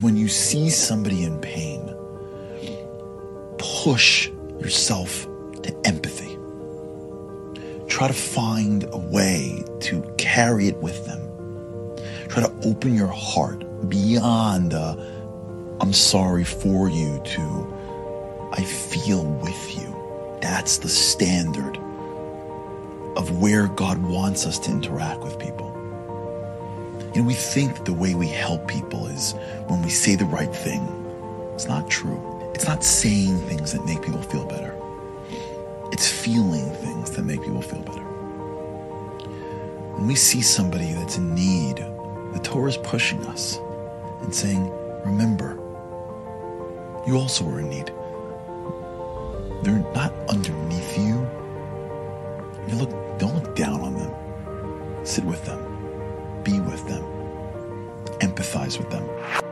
When 0.00 0.14
you 0.14 0.28
see 0.28 0.68
somebody 0.68 1.24
in 1.24 1.38
pain, 1.40 1.80
push 3.56 4.28
yourself 4.60 5.26
to 5.62 5.74
empathy. 5.86 6.36
Try 7.88 8.08
to 8.08 8.12
find 8.12 8.84
a 8.92 8.98
way 8.98 9.64
to 9.80 10.02
carry 10.18 10.68
it 10.68 10.76
with 10.82 11.06
them. 11.06 11.18
Try 12.28 12.42
to 12.42 12.52
open 12.68 12.94
your 12.94 13.06
heart 13.06 13.88
beyond 13.88 14.74
I'm 14.74 15.94
sorry 15.94 16.44
for 16.44 16.90
you 16.90 17.22
to 17.24 18.50
I 18.52 18.64
feel 18.64 19.24
with 19.24 19.78
you. 19.78 20.38
That's 20.42 20.76
the 20.76 20.90
standard 20.90 21.78
of 23.16 23.40
where 23.40 23.66
God 23.68 24.02
wants 24.02 24.44
us 24.44 24.58
to 24.58 24.70
interact 24.72 25.22
with 25.22 25.38
people. 25.38 25.65
You 27.16 27.22
know, 27.22 27.28
we 27.28 27.34
think 27.34 27.86
the 27.86 27.94
way 27.94 28.14
we 28.14 28.28
help 28.28 28.68
people 28.68 29.06
is 29.06 29.32
when 29.68 29.80
we 29.80 29.88
say 29.88 30.16
the 30.16 30.26
right 30.26 30.54
thing. 30.54 30.82
It's 31.54 31.66
not 31.66 31.88
true. 31.88 32.20
It's 32.54 32.66
not 32.66 32.84
saying 32.84 33.38
things 33.38 33.72
that 33.72 33.86
make 33.86 34.02
people 34.02 34.20
feel 34.20 34.44
better. 34.44 34.74
It's 35.92 36.10
feeling 36.10 36.68
things 36.74 37.12
that 37.12 37.22
make 37.22 37.42
people 37.42 37.62
feel 37.62 37.80
better. 37.80 38.04
When 39.94 40.06
we 40.06 40.14
see 40.14 40.42
somebody 40.42 40.92
that's 40.92 41.16
in 41.16 41.34
need, 41.34 41.76
the 41.76 42.40
Torah 42.44 42.68
is 42.68 42.76
pushing 42.76 43.24
us 43.28 43.56
and 44.20 44.34
saying, 44.34 44.70
remember, 45.06 45.54
you 47.06 47.16
also 47.16 47.48
are 47.48 47.60
in 47.60 47.70
need. 47.70 47.86
They're 49.64 49.78
not 49.94 50.12
underneath 50.28 50.98
you. 50.98 51.26
You 52.68 52.74
look, 52.74 53.18
don't 53.18 53.34
look 53.36 53.56
down 53.56 53.80
on 53.80 53.94
them. 53.94 55.06
Sit 55.06 55.24
with 55.24 55.42
them, 55.46 55.65
empathize 58.36 58.78
with 58.78 58.90
them. 58.90 59.45